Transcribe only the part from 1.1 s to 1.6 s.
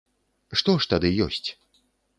ёсць?